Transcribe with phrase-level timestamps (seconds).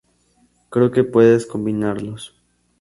[0.69, 2.35] Creo que puedes combinarlos.